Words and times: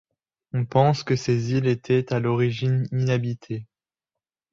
On 0.53 0.65
pense 0.65 1.03
que 1.03 1.15
ces 1.15 1.51
îles 1.51 1.67
étaient 1.67 2.11
à 2.11 2.19
l'origine 2.19 2.87
inhabitées. 2.91 3.67